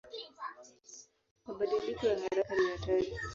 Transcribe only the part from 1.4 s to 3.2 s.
Mabadiliko ya haraka ni hatari.